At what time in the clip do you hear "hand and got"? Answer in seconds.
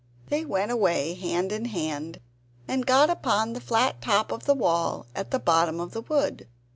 1.65-3.11